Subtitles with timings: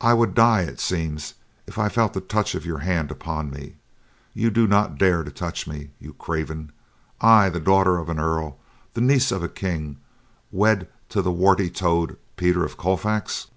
[0.00, 1.34] I would die, it seems,
[1.66, 3.74] if I felt the touch of your hand upon me.
[4.32, 6.70] You do not dare to touch me, you craven.
[7.20, 8.58] I, the daughter of an earl,
[8.94, 9.96] the niece of a king,
[10.52, 13.48] wed to the warty toad, Peter of Colfax!"